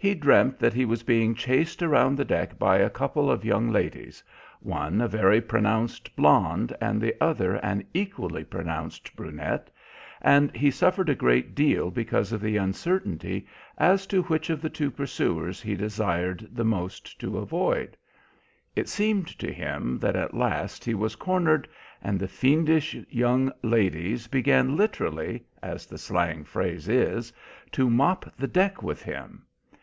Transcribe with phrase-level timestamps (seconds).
[0.00, 3.68] He dreamt that he was being chased around the deck by a couple of young
[3.72, 4.22] ladies,
[4.60, 9.72] one a very pronounced blonde, and the other an equally pronounced brunette,
[10.22, 14.70] and he suffered a great deal because of the uncertainty as to which of the
[14.70, 17.96] two pursuers he desired the most to avoid.
[18.76, 21.66] It seemed to him that at last he was cornered,
[22.00, 27.32] and the fiendish young ladies began literally, as the slang phrase is,
[27.72, 29.42] to mop the deck with him.